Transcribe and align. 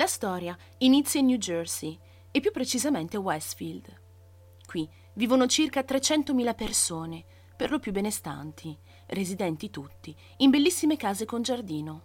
La 0.00 0.06
storia 0.06 0.56
inizia 0.78 1.20
in 1.20 1.26
New 1.26 1.36
Jersey 1.36 1.98
e 2.30 2.40
più 2.40 2.52
precisamente 2.52 3.18
Westfield. 3.18 4.00
Qui 4.64 4.88
vivono 5.12 5.46
circa 5.46 5.82
300.000 5.82 6.54
persone, 6.54 7.22
per 7.54 7.70
lo 7.70 7.78
più 7.78 7.92
benestanti, 7.92 8.74
residenti 9.08 9.68
tutti, 9.68 10.16
in 10.38 10.48
bellissime 10.48 10.96
case 10.96 11.26
con 11.26 11.42
giardino. 11.42 12.02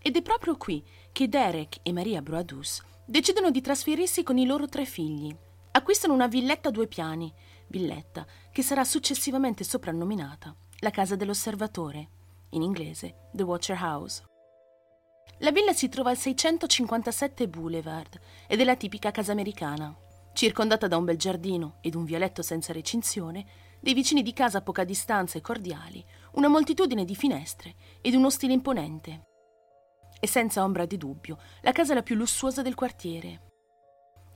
Ed 0.00 0.14
è 0.14 0.22
proprio 0.22 0.56
qui 0.56 0.84
che 1.10 1.28
Derek 1.28 1.80
e 1.82 1.92
Maria 1.92 2.22
Broadus 2.22 2.80
decidono 3.04 3.50
di 3.50 3.60
trasferirsi 3.60 4.22
con 4.22 4.38
i 4.38 4.46
loro 4.46 4.68
tre 4.68 4.84
figli. 4.84 5.36
Acquistano 5.72 6.14
una 6.14 6.28
villetta 6.28 6.68
a 6.68 6.72
due 6.72 6.86
piani, 6.86 7.34
villetta 7.66 8.24
che 8.52 8.62
sarà 8.62 8.84
successivamente 8.84 9.64
soprannominata 9.64 10.54
la 10.78 10.90
casa 10.90 11.16
dell'osservatore, 11.16 12.08
in 12.50 12.62
inglese 12.62 13.30
The 13.32 13.42
Watcher 13.42 13.82
House. 13.82 14.29
La 15.38 15.50
villa 15.50 15.72
si 15.72 15.88
trova 15.88 16.10
al 16.10 16.18
657 16.18 17.48
Boulevard 17.48 18.20
ed 18.46 18.60
è 18.60 18.64
la 18.64 18.76
tipica 18.76 19.10
casa 19.10 19.32
americana. 19.32 19.96
Circondata 20.32 20.86
da 20.86 20.96
un 20.96 21.04
bel 21.04 21.16
giardino 21.16 21.78
ed 21.80 21.94
un 21.94 22.04
vialetto 22.04 22.42
senza 22.42 22.72
recinzione, 22.72 23.46
dei 23.80 23.94
vicini 23.94 24.22
di 24.22 24.32
casa 24.32 24.58
a 24.58 24.62
poca 24.62 24.84
distanza 24.84 25.38
e 25.38 25.40
cordiali, 25.40 26.04
una 26.32 26.48
moltitudine 26.48 27.04
di 27.04 27.16
finestre 27.16 27.74
ed 28.00 28.14
uno 28.14 28.30
stile 28.30 28.52
imponente. 28.52 29.28
E 30.20 30.26
senza 30.26 30.62
ombra 30.62 30.84
di 30.84 30.98
dubbio, 30.98 31.38
la 31.62 31.72
casa 31.72 31.94
la 31.94 32.02
più 32.02 32.14
lussuosa 32.14 32.60
del 32.60 32.74
quartiere. 32.74 33.48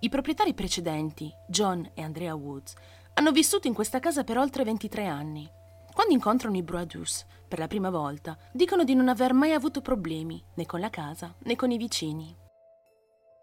I 0.01 0.09
proprietari 0.09 0.55
precedenti, 0.55 1.31
John 1.49 1.91
e 1.95 2.03
Andrea 2.03 2.35
Woods, 2.35 2.75
hanno 3.15 3.31
vissuto 3.31 3.69
in 3.69 3.75
questa 3.75 4.01
casa 4.01 4.25
per 4.25 4.39
oltre 4.39 4.65
23 4.65 5.07
anni. 5.07 5.49
Quando 5.95 6.13
incontrano 6.13 6.57
i 6.57 6.63
Broadus 6.63 7.25
per 7.47 7.61
la 7.61 7.69
prima 7.69 7.89
volta, 7.89 8.37
dicono 8.53 8.83
di 8.83 8.95
non 8.95 9.09
aver 9.09 9.33
mai 9.33 9.53
avuto 9.53 9.81
problemi 9.81 10.43
né 10.55 10.67
con 10.67 10.81
la 10.81 10.91
casa 10.91 11.33
né 11.45 11.55
con 11.55 11.71
i 11.71 11.79
vicini. 11.79 12.37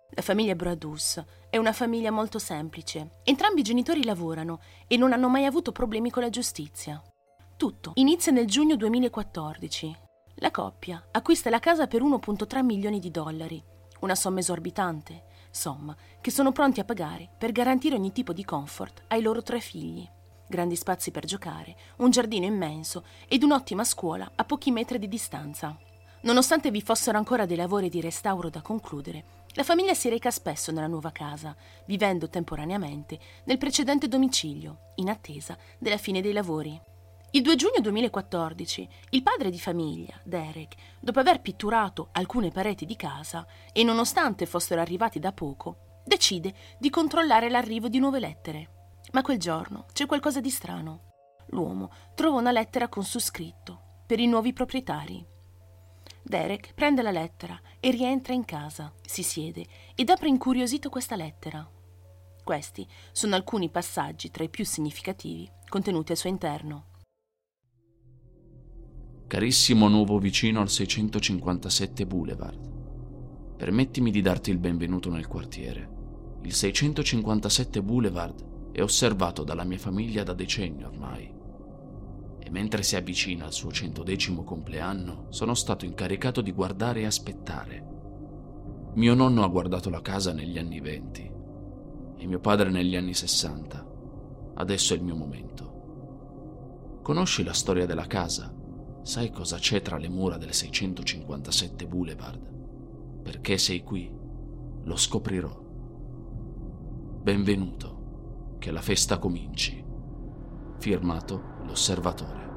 La 0.10 0.22
famiglia 0.22 0.54
Broadus 0.56 1.24
è 1.50 1.56
una 1.56 1.72
famiglia 1.72 2.12
molto 2.12 2.38
semplice. 2.38 3.22
Entrambi 3.24 3.62
i 3.62 3.64
genitori 3.64 4.04
lavorano 4.04 4.60
e 4.88 4.98
non 4.98 5.14
hanno 5.14 5.30
mai 5.30 5.46
avuto 5.46 5.72
problemi 5.72 6.10
con 6.10 6.24
la 6.24 6.30
giustizia. 6.30 7.02
Tutto 7.56 7.94
inizia 7.96 8.34
nel 8.34 8.48
giugno 8.48 8.76
2014. 8.76 9.98
La 10.36 10.52
coppia 10.52 11.02
acquista 11.12 11.50
la 11.50 11.60
casa 11.60 11.88
per 11.88 12.02
1.3 12.02 12.64
milioni 12.66 13.00
di 13.00 13.12
dollari, 13.12 13.64
una 14.02 14.16
somma 14.16 14.40
esorbitante, 14.40 15.24
somma 15.52 15.96
che 16.20 16.32
sono 16.32 16.52
pronti 16.52 16.82
a 16.82 16.86
pagare 16.86 17.30
per 17.38 17.54
garantire 17.54 17.96
ogni 17.96 18.12
tipo 18.12 18.34
di 18.34 18.44
comfort 18.44 19.04
ai 19.08 19.22
loro 19.22 19.42
tre 19.42 19.62
figli. 19.62 20.06
Grandi 20.52 20.76
spazi 20.76 21.12
per 21.12 21.26
giocare, 21.26 21.78
un 22.00 22.10
giardino 22.10 22.46
immenso 22.46 23.06
ed 23.30 23.42
un'ottima 23.42 23.86
scuola 23.86 24.30
a 24.36 24.44
pochi 24.44 24.70
metri 24.70 25.00
di 25.00 25.08
distanza. 25.08 25.76
Nonostante 26.24 26.72
vi 26.72 26.82
fossero 26.82 27.18
ancora 27.18 27.46
dei 27.46 27.56
lavori 27.56 27.88
di 27.88 28.02
restauro 28.02 28.50
da 28.50 28.62
concludere, 28.62 29.24
la 29.54 29.64
famiglia 29.64 29.94
si 29.94 30.10
reca 30.10 30.30
spesso 30.30 30.74
nella 30.74 30.88
nuova 30.88 31.12
casa, 31.12 31.56
vivendo 31.86 32.28
temporaneamente 32.28 33.18
nel 33.46 33.58
precedente 33.58 34.10
domicilio, 34.10 34.90
in 34.96 35.08
attesa 35.08 35.58
della 35.80 35.98
fine 35.98 36.20
dei 36.22 36.34
lavori. 36.34 36.80
Il 37.32 37.44
2 37.44 37.56
giugno 37.56 37.80
2014, 37.80 38.90
il 39.12 39.24
padre 39.24 39.50
di 39.50 39.60
famiglia, 39.60 40.20
Derek, 40.22 40.76
dopo 41.00 41.22
aver 41.22 41.40
pitturato 41.40 42.10
alcune 42.12 42.52
pareti 42.52 42.86
di 42.86 42.98
casa 42.98 43.48
e 43.72 43.84
nonostante 43.86 44.46
fossero 44.46 44.82
arrivati 44.82 45.18
da 45.18 45.32
poco, 45.32 46.02
decide 46.04 46.54
di 46.78 46.90
controllare 46.90 47.50
l'arrivo 47.50 47.88
di 47.88 48.00
nuove 48.00 48.20
lettere. 48.20 48.81
Ma 49.12 49.22
quel 49.22 49.38
giorno 49.38 49.86
c'è 49.94 50.06
qualcosa 50.06 50.40
di 50.40 50.50
strano. 50.50 51.10
L'uomo 51.48 51.92
trova 52.16 52.40
una 52.40 52.52
lettera 52.52 52.88
con 52.88 53.04
su 53.04 53.20
scritto 53.20 54.04
per 54.06 54.20
i 54.20 54.28
nuovi 54.28 54.54
proprietari. 54.54 55.26
Derek 56.24 56.74
prende 56.74 57.02
la 57.02 57.12
lettera 57.12 57.60
e 57.80 57.92
rientra 57.92 58.34
in 58.34 58.46
casa, 58.46 58.94
si 59.06 59.24
siede 59.24 59.66
ed 59.96 60.10
apre 60.10 60.30
incuriosito 60.30 60.90
questa 60.90 61.16
lettera. 61.16 61.68
Questi 62.44 62.88
sono 63.12 63.36
alcuni 63.36 63.70
passaggi 63.70 64.30
tra 64.30 64.44
i 64.44 64.50
più 64.50 64.66
significativi 64.66 65.50
contenuti 65.68 66.12
al 66.12 66.18
suo 66.18 66.30
interno. 66.30 66.86
Carissimo 69.28 69.88
nuovo 69.88 70.20
vicino 70.20 70.60
al 70.60 70.70
657 70.70 72.06
Boulevard, 72.06 73.56
permettimi 73.56 74.12
di 74.12 74.22
darti 74.22 74.52
il 74.52 74.58
benvenuto 74.58 75.10
nel 75.10 75.28
quartiere. 75.28 76.00
Il 76.42 76.54
657 76.54 77.82
Boulevard 77.82 78.51
è 78.72 78.82
osservato 78.82 79.44
dalla 79.44 79.64
mia 79.64 79.78
famiglia 79.78 80.24
da 80.24 80.34
decenni 80.34 80.84
ormai 80.84 81.40
mentre 82.52 82.84
si 82.84 82.96
avvicina 82.96 83.46
al 83.46 83.54
suo 83.54 83.72
centodecimo 83.72 84.44
compleanno, 84.44 85.28
sono 85.30 85.56
stato 85.56 85.86
incaricato 85.86 86.42
di 86.42 86.52
guardare 86.52 87.00
e 87.02 87.06
aspettare. 87.06 87.88
Mio 88.94 89.14
nonno 89.14 89.44
ha 89.44 89.48
guardato 89.48 89.90
la 89.90 90.02
casa 90.02 90.34
negli 90.34 90.58
anni 90.58 90.82
venti 90.82 91.32
e 92.18 92.26
mio 92.28 92.40
padre 92.40 92.70
negli 92.70 92.96
anni 92.96 93.14
sessanta. 93.14 93.88
Adesso 94.54 94.94
è 94.94 94.98
il 94.98 95.04
mio 95.04 95.16
momento. 95.16 97.00
Conosci 97.02 97.44
la 97.44 97.54
storia 97.54 97.86
della 97.86 98.06
casa? 98.06 98.54
Sai 99.02 99.32
cosa 99.32 99.58
c'è 99.58 99.82
tra 99.82 99.98
le 99.98 100.10
mura 100.10 100.38
del 100.38 100.54
657 100.54 101.88
Boulevard? 101.88 103.22
Perché 103.24 103.58
sei 103.58 103.82
qui? 103.82 104.14
Lo 104.84 104.98
scoprirò. 104.98 105.58
Benvenuto, 107.24 108.01
che 108.62 108.70
la 108.70 108.82
festa 108.84 109.18
cominci. 109.18 109.84
Firmato 110.78 111.56
l'osservatore. 111.64 112.50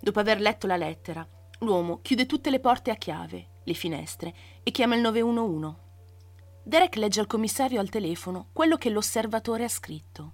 Dopo 0.00 0.20
aver 0.20 0.40
letto 0.40 0.68
la 0.68 0.76
lettera, 0.76 1.26
l'uomo 1.58 1.98
chiude 2.00 2.26
tutte 2.26 2.50
le 2.50 2.60
porte 2.60 2.92
a 2.92 2.94
chiave, 2.94 3.48
le 3.64 3.74
finestre 3.74 4.32
e 4.62 4.70
chiama 4.70 4.94
il 4.94 5.00
911. 5.00 5.74
Derek 6.62 6.94
legge 6.94 7.18
al 7.18 7.26
commissario 7.26 7.80
al 7.80 7.88
telefono 7.88 8.50
quello 8.52 8.76
che 8.76 8.90
l'osservatore 8.90 9.64
ha 9.64 9.68
scritto. 9.68 10.32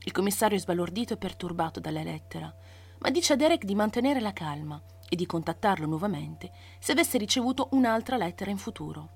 Il 0.00 0.10
commissario 0.10 0.56
è 0.56 0.60
sbalordito 0.60 1.12
e 1.12 1.16
perturbato 1.16 1.78
dalla 1.78 2.02
lettera, 2.02 2.52
ma 2.98 3.10
dice 3.10 3.34
a 3.34 3.36
Derek 3.36 3.64
di 3.64 3.76
mantenere 3.76 4.18
la 4.18 4.32
calma 4.32 4.82
e 5.08 5.16
di 5.16 5.26
contattarlo 5.26 5.86
nuovamente 5.86 6.50
se 6.78 6.92
avesse 6.92 7.18
ricevuto 7.18 7.68
un'altra 7.72 8.16
lettera 8.16 8.50
in 8.50 8.58
futuro. 8.58 9.10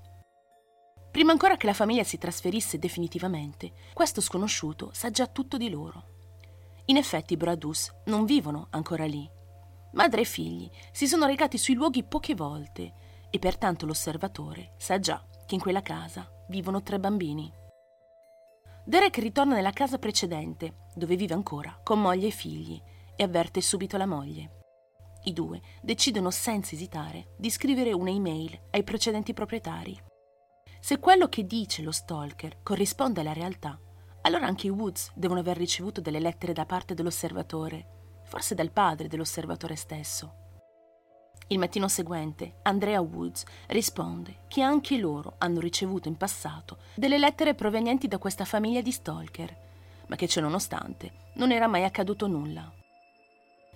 Prima 1.11 1.31
ancora 1.31 1.57
che 1.57 1.67
la 1.67 1.73
famiglia 1.73 2.03
si 2.03 2.17
trasferisse 2.17 2.79
definitivamente, 2.79 3.73
questo 3.93 4.21
sconosciuto 4.21 4.89
sa 4.93 5.11
già 5.11 5.27
tutto 5.27 5.57
di 5.57 5.69
loro. 5.69 6.05
In 6.85 6.97
effetti 6.97 7.33
i 7.33 7.37
Bradus 7.37 7.93
non 8.05 8.25
vivono 8.25 8.67
ancora 8.71 9.05
lì 9.05 9.29
Madre 9.93 10.21
e 10.21 10.25
figli 10.25 10.69
si 10.91 11.07
sono 11.07 11.27
recati 11.27 11.57
sui 11.57 11.75
luoghi 11.75 12.03
poche 12.03 12.33
volte 12.33 12.93
e 13.29 13.37
pertanto 13.37 13.85
l'osservatore 13.85 14.73
sa 14.77 14.99
già 14.99 15.23
che 15.45 15.55
in 15.55 15.61
quella 15.61 15.81
casa 15.81 16.27
vivono 16.49 16.81
tre 16.81 16.99
bambini. 16.99 17.51
Derek 18.85 19.17
ritorna 19.17 19.53
nella 19.53 19.71
casa 19.71 19.97
precedente, 19.97 20.87
dove 20.95 21.15
vive 21.15 21.33
ancora, 21.33 21.79
con 21.83 22.01
moglie 22.01 22.27
e 22.27 22.31
figli, 22.31 22.81
e 23.15 23.23
avverte 23.23 23.61
subito 23.61 23.97
la 23.97 24.05
moglie. 24.05 24.62
I 25.23 25.33
due 25.33 25.61
decidono 25.81 26.31
senza 26.31 26.75
esitare 26.75 27.33
di 27.37 27.49
scrivere 27.49 27.93
una 27.93 28.09
email 28.09 28.59
ai 28.71 28.83
precedenti 28.83 29.33
proprietari. 29.33 29.97
Se 30.79 30.99
quello 30.99 31.29
che 31.29 31.45
dice 31.45 31.81
lo 31.81 31.91
stalker 31.91 32.61
corrisponde 32.61 33.21
alla 33.21 33.33
realtà, 33.33 33.79
allora 34.21 34.47
anche 34.47 34.67
i 34.67 34.71
Woods 34.71 35.11
devono 35.15 35.39
aver 35.39 35.57
ricevuto 35.57 36.01
delle 36.01 36.19
lettere 36.19 36.53
da 36.53 36.65
parte 36.65 36.93
dell'osservatore 36.93 38.01
forse 38.33 38.55
dal 38.55 38.71
padre 38.71 39.07
dell'osservatore 39.07 39.75
stesso. 39.75 40.41
Il 41.47 41.59
mattino 41.59 41.87
seguente, 41.87 42.55
Andrea 42.63 42.99
Woods 42.99 43.43
risponde 43.67 44.45
che 44.47 44.61
anche 44.61 44.97
loro 44.97 45.35
hanno 45.37 45.59
ricevuto 45.59 46.07
in 46.07 46.17
passato 46.17 46.77
delle 46.95 47.19
lettere 47.19 47.53
provenienti 47.53 48.07
da 48.07 48.17
questa 48.17 48.45
famiglia 48.45 48.81
di 48.81 48.91
stalker, 48.91 49.55
ma 50.07 50.15
che 50.15 50.27
ciononostante 50.27 51.11
non 51.35 51.51
era 51.51 51.67
mai 51.67 51.83
accaduto 51.83 52.27
nulla. 52.27 52.82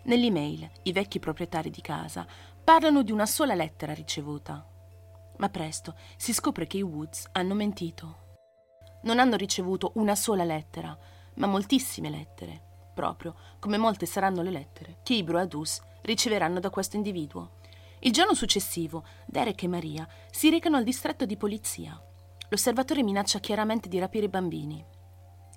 Nell'email 0.07 0.69
i 0.83 0.91
vecchi 0.91 1.19
proprietari 1.19 1.69
di 1.69 1.81
casa 1.81 2.25
parlano 2.63 3.03
di 3.03 3.11
una 3.11 3.25
sola 3.25 3.53
lettera 3.53 3.93
ricevuta, 3.93 4.65
ma 5.37 5.49
presto 5.49 5.95
si 6.17 6.33
scopre 6.33 6.65
che 6.65 6.77
i 6.77 6.81
Woods 6.81 7.27
hanno 7.33 7.53
mentito. 7.53 8.25
Non 9.03 9.19
hanno 9.19 9.35
ricevuto 9.35 9.91
una 9.95 10.15
sola 10.15 10.43
lettera, 10.43 10.97
ma 11.35 11.47
moltissime 11.47 12.09
lettere 12.09 12.67
proprio 12.97 13.35
come 13.59 13.77
molte 13.77 14.07
saranno 14.07 14.41
le 14.41 14.49
lettere 14.49 14.97
che 15.03 15.13
i 15.13 15.21
Broadus 15.21 15.79
riceveranno 16.01 16.59
da 16.59 16.71
questo 16.71 16.95
individuo. 16.95 17.57
Il 17.99 18.11
giorno 18.11 18.33
successivo, 18.33 19.03
Derek 19.27 19.61
e 19.61 19.67
Maria 19.67 20.07
si 20.31 20.49
recano 20.49 20.77
al 20.77 20.83
distretto 20.83 21.27
di 21.27 21.37
polizia. 21.37 22.01
L'osservatore 22.49 23.03
minaccia 23.03 23.37
chiaramente 23.37 23.87
di 23.87 23.99
rapire 23.99 24.25
i 24.25 24.29
bambini. 24.29 24.83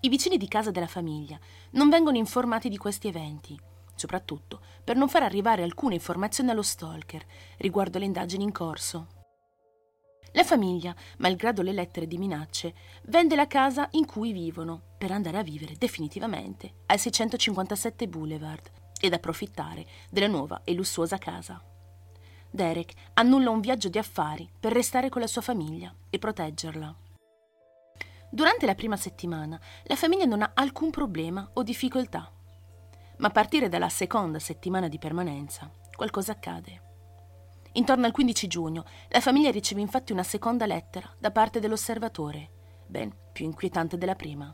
I 0.01 0.09
vicini 0.11 0.37
di 0.37 0.49
casa 0.49 0.71
della 0.71 0.87
famiglia 0.87 1.39
non 1.73 1.89
vengono 1.89 2.19
informati 2.19 2.69
di 2.69 2.77
questi 2.77 3.09
eventi, 3.09 3.59
soprattutto 4.01 4.61
per 4.83 4.97
non 4.97 5.09
far 5.09 5.23
arrivare 5.23 5.63
alcune 5.63 5.95
informazioni 5.95 6.51
allo 6.51 6.63
stalker 6.63 7.25
riguardo 7.59 7.99
le 7.99 8.07
indagini 8.07 8.45
in 8.45 8.53
corso. 8.53 9.07
La 10.33 10.45
famiglia, 10.45 10.95
malgrado 11.19 11.61
le 11.61 11.73
lettere 11.73 12.07
di 12.07 12.17
minacce, 12.17 12.75
vende 13.05 13.35
la 13.35 13.47
casa 13.47 13.89
in 13.93 14.07
cui 14.07 14.33
vivono 14.33 14.95
per 14.97 15.11
andare 15.11 15.39
a 15.39 15.43
vivere 15.43 15.75
definitivamente 15.77 16.83
al 16.87 16.99
657 16.99 18.07
Boulevard, 18.07 18.71
ed 19.01 19.15
approfittare 19.15 19.87
della 20.11 20.27
nuova 20.27 20.61
e 20.63 20.75
lussuosa 20.75 21.19
casa. 21.19 21.63
Derek 22.51 22.93
annulla 23.15 23.51
un 23.51 23.61
viaggio 23.61 23.89
di 23.89 23.99
affari 23.99 24.49
per 24.59 24.73
restare 24.73 25.09
con 25.09 25.21
la 25.21 25.27
sua 25.27 25.41
famiglia 25.41 25.93
e 26.11 26.19
proteggerla. 26.19 26.95
Durante 28.31 28.67
la 28.67 28.75
prima 28.75 28.97
settimana 28.97 29.59
la 29.85 29.97
famiglia 29.97 30.27
non 30.27 30.43
ha 30.43 30.53
alcun 30.55 30.91
problema 30.91 31.49
o 31.55 31.63
difficoltà, 31.63 32.31
ma 33.21 33.29
a 33.29 33.31
partire 33.31 33.69
dalla 33.69 33.89
seconda 33.89 34.39
settimana 34.39 34.89
di 34.89 34.99
permanenza 34.99 35.71
qualcosa 35.95 36.33
accade. 36.33 36.89
Intorno 37.73 38.07
al 38.07 38.13
15 38.13 38.47
giugno 38.47 38.85
la 39.09 39.21
famiglia 39.21 39.51
riceve 39.51 39.81
infatti 39.81 40.13
una 40.13 40.23
seconda 40.23 40.67
lettera 40.67 41.09
da 41.19 41.31
parte 41.31 41.61
dell'osservatore, 41.61 42.51
ben 42.87 43.15
più 43.33 43.45
inquietante 43.45 43.99
della 43.99 44.15
prima. 44.15 44.53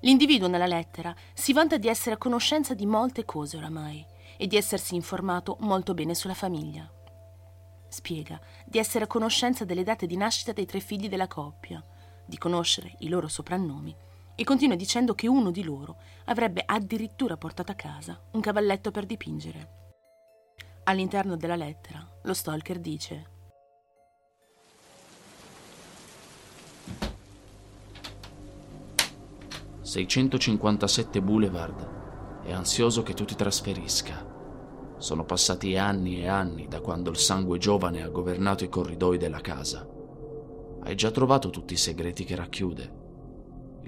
L'individuo 0.00 0.46
nella 0.46 0.66
lettera 0.66 1.14
si 1.34 1.52
vanta 1.52 1.76
di 1.76 1.88
essere 1.88 2.14
a 2.14 2.18
conoscenza 2.18 2.72
di 2.74 2.86
molte 2.86 3.24
cose 3.24 3.56
oramai 3.56 4.06
e 4.36 4.46
di 4.46 4.56
essersi 4.56 4.94
informato 4.94 5.56
molto 5.60 5.92
bene 5.92 6.14
sulla 6.14 6.34
famiglia. 6.34 6.88
Spiega 7.88 8.40
di 8.64 8.78
essere 8.78 9.04
a 9.04 9.08
conoscenza 9.08 9.64
delle 9.64 9.82
date 9.82 10.06
di 10.06 10.16
nascita 10.16 10.52
dei 10.52 10.66
tre 10.66 10.78
figli 10.78 11.08
della 11.08 11.26
coppia, 11.26 11.84
di 12.24 12.38
conoscere 12.38 12.94
i 12.98 13.08
loro 13.08 13.26
soprannomi 13.26 14.06
e 14.40 14.44
continua 14.44 14.76
dicendo 14.76 15.16
che 15.16 15.26
uno 15.26 15.50
di 15.50 15.64
loro 15.64 15.96
avrebbe 16.26 16.62
addirittura 16.64 17.36
portato 17.36 17.72
a 17.72 17.74
casa 17.74 18.22
un 18.34 18.40
cavalletto 18.40 18.92
per 18.92 19.04
dipingere. 19.04 19.70
All'interno 20.84 21.36
della 21.36 21.56
lettera, 21.56 22.08
lo 22.22 22.32
stalker 22.32 22.78
dice 22.78 23.30
«657 29.82 31.20
Boulevard. 31.20 32.42
È 32.44 32.52
ansioso 32.52 33.02
che 33.02 33.14
tu 33.14 33.24
ti 33.24 33.34
trasferisca. 33.34 34.24
Sono 34.98 35.24
passati 35.24 35.76
anni 35.76 36.20
e 36.20 36.28
anni 36.28 36.68
da 36.68 36.80
quando 36.80 37.10
il 37.10 37.16
sangue 37.16 37.58
giovane 37.58 38.04
ha 38.04 38.08
governato 38.08 38.62
i 38.62 38.68
corridoi 38.68 39.18
della 39.18 39.40
casa. 39.40 39.84
Hai 40.84 40.94
già 40.94 41.10
trovato 41.10 41.50
tutti 41.50 41.72
i 41.72 41.76
segreti 41.76 42.22
che 42.22 42.36
racchiude? 42.36 42.97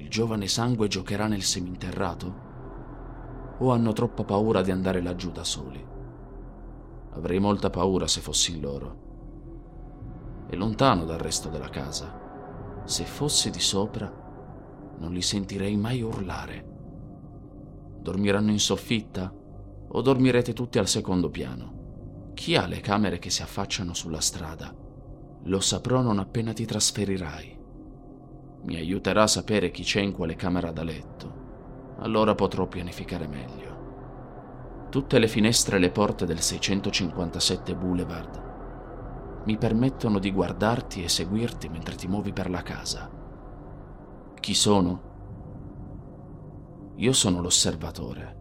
Il 0.00 0.08
giovane 0.08 0.48
sangue 0.48 0.88
giocherà 0.88 1.26
nel 1.26 1.42
seminterrato? 1.42 2.48
O 3.58 3.70
hanno 3.70 3.92
troppa 3.92 4.24
paura 4.24 4.62
di 4.62 4.70
andare 4.70 5.02
laggiù 5.02 5.30
da 5.30 5.44
soli?» 5.44 5.86
Avrei 7.12 7.38
molta 7.38 7.68
paura 7.68 8.06
se 8.06 8.22
fossi 8.22 8.54
in 8.54 8.60
loro. 8.62 9.08
È 10.48 10.56
lontano 10.56 11.04
dal 11.04 11.18
resto 11.18 11.50
della 11.50 11.68
casa. 11.68 12.82
Se 12.84 13.04
fossi 13.04 13.50
di 13.50 13.60
sopra, 13.60 14.10
non 14.98 15.12
li 15.12 15.20
sentirei 15.20 15.76
mai 15.76 16.00
urlare. 16.00 16.66
Dormiranno 18.00 18.52
in 18.52 18.58
soffitta 18.58 19.30
o 19.92 20.00
dormirete 20.00 20.54
tutti 20.54 20.78
al 20.78 20.88
secondo 20.88 21.28
piano? 21.28 22.30
Chi 22.32 22.56
ha 22.56 22.66
le 22.66 22.80
camere 22.80 23.18
che 23.18 23.28
si 23.28 23.42
affacciano 23.42 23.92
sulla 23.92 24.20
strada? 24.20 24.74
Lo 25.44 25.60
saprò 25.60 26.00
non 26.00 26.18
appena 26.18 26.54
ti 26.54 26.64
trasferirai. 26.64 27.59
Mi 28.62 28.76
aiuterà 28.76 29.22
a 29.22 29.26
sapere 29.26 29.70
chi 29.70 29.82
c'è 29.82 30.00
in 30.00 30.12
quale 30.12 30.36
camera 30.36 30.70
da 30.70 30.82
letto. 30.82 31.96
Allora 31.98 32.34
potrò 32.34 32.66
pianificare 32.66 33.26
meglio. 33.26 34.88
Tutte 34.90 35.18
le 35.18 35.28
finestre 35.28 35.76
e 35.76 35.80
le 35.80 35.90
porte 35.90 36.26
del 36.26 36.40
657 36.40 37.74
Boulevard 37.74 38.48
mi 39.44 39.56
permettono 39.56 40.18
di 40.18 40.30
guardarti 40.32 41.02
e 41.02 41.08
seguirti 41.08 41.68
mentre 41.68 41.94
ti 41.96 42.06
muovi 42.06 42.32
per 42.32 42.50
la 42.50 42.62
casa. 42.62 43.10
Chi 44.38 44.54
sono? 44.54 45.08
Io 46.96 47.12
sono 47.12 47.40
l'osservatore 47.40 48.38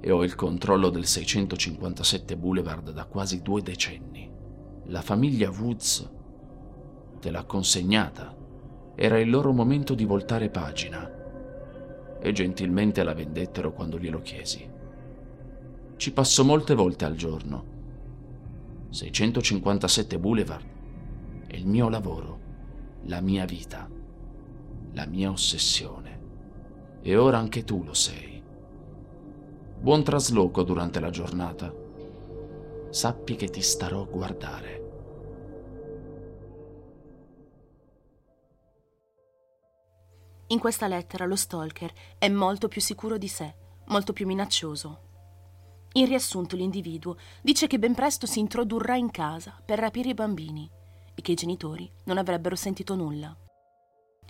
e 0.00 0.10
ho 0.10 0.24
il 0.24 0.34
controllo 0.34 0.88
del 0.88 1.06
657 1.06 2.36
Boulevard 2.36 2.90
da 2.92 3.04
quasi 3.04 3.42
due 3.42 3.60
decenni. 3.60 4.30
La 4.86 5.02
famiglia 5.02 5.50
Woods 5.50 6.10
te 7.20 7.30
l'ha 7.30 7.44
consegnata. 7.44 8.34
Era 8.96 9.18
il 9.18 9.28
loro 9.28 9.52
momento 9.52 9.94
di 9.94 10.04
voltare 10.04 10.50
pagina 10.50 11.10
e 12.20 12.32
gentilmente 12.32 13.02
la 13.02 13.12
vendettero 13.12 13.72
quando 13.72 13.98
glielo 13.98 14.22
chiesi. 14.22 14.66
Ci 15.96 16.12
passo 16.12 16.44
molte 16.44 16.74
volte 16.74 17.04
al 17.04 17.16
giorno. 17.16 17.72
657 18.90 20.18
Boulevard 20.18 20.64
è 21.46 21.56
il 21.56 21.66
mio 21.66 21.88
lavoro, 21.88 22.38
la 23.02 23.20
mia 23.20 23.44
vita, 23.44 23.88
la 24.92 25.06
mia 25.06 25.30
ossessione. 25.30 26.20
E 27.02 27.16
ora 27.16 27.38
anche 27.38 27.64
tu 27.64 27.82
lo 27.84 27.94
sei. 27.94 28.42
Buon 29.80 30.02
trasloco 30.02 30.62
durante 30.62 31.00
la 31.00 31.10
giornata. 31.10 31.72
Sappi 32.90 33.36
che 33.36 33.48
ti 33.48 33.60
starò 33.60 34.02
a 34.02 34.06
guardare. 34.06 34.83
In 40.54 40.60
questa 40.60 40.86
lettera 40.86 41.24
lo 41.26 41.34
stalker 41.34 41.92
è 42.16 42.28
molto 42.28 42.68
più 42.68 42.80
sicuro 42.80 43.18
di 43.18 43.26
sé, 43.26 43.56
molto 43.86 44.12
più 44.12 44.24
minaccioso. 44.24 45.00
In 45.94 46.06
riassunto 46.06 46.54
l'individuo 46.54 47.16
dice 47.42 47.66
che 47.66 47.80
ben 47.80 47.92
presto 47.92 48.24
si 48.26 48.38
introdurrà 48.38 48.94
in 48.94 49.10
casa 49.10 49.60
per 49.64 49.80
rapire 49.80 50.10
i 50.10 50.14
bambini 50.14 50.70
e 51.12 51.22
che 51.22 51.32
i 51.32 51.34
genitori 51.34 51.90
non 52.04 52.18
avrebbero 52.18 52.54
sentito 52.54 52.94
nulla. 52.94 53.36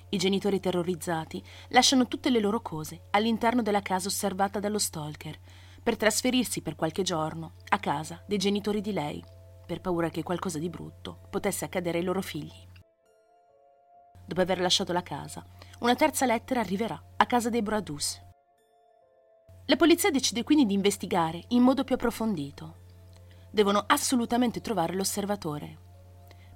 I 0.09 0.17
genitori 0.17 0.61
terrorizzati 0.61 1.45
lasciano 1.69 2.09
tutte 2.09 2.31
le 2.31 2.41
loro 2.41 2.63
cose 2.63 3.03
all'interno 3.11 3.61
della 3.61 3.83
casa 3.83 4.09
osservata 4.09 4.61
dallo 4.61 4.79
stalker 4.79 5.39
per 5.83 5.99
trasferirsi 5.99 6.63
per 6.63 6.75
qualche 6.75 7.03
giorno 7.03 7.57
a 7.69 7.79
casa 7.79 8.25
dei 8.27 8.39
genitori 8.39 8.81
di 8.81 8.95
lei, 8.95 9.23
per 9.67 9.83
paura 9.83 10.09
che 10.09 10.23
qualcosa 10.23 10.59
di 10.59 10.71
brutto 10.71 11.29
potesse 11.29 11.67
accadere 11.67 11.99
ai 11.99 12.05
loro 12.05 12.23
figli. 12.23 12.73
Dopo 14.27 14.41
aver 14.41 14.59
lasciato 14.59 14.95
la 14.95 15.03
casa, 15.03 15.45
una 15.85 15.95
terza 15.95 16.27
lettera 16.27 16.61
arriverà 16.61 17.01
a 17.17 17.27
casa 17.27 17.51
dei 17.51 17.63
Bradus 17.63 18.25
la 19.67 19.77
polizia 19.77 20.11
decide 20.11 20.43
quindi 20.43 20.67
di 20.67 20.75
investigare 20.75 21.43
in 21.49 21.63
modo 21.63 21.85
più 21.85 21.95
approfondito. 21.95 22.83
Devono 23.51 23.83
assolutamente 23.87 24.61
trovare 24.61 24.95
l'osservatore. 24.95 25.79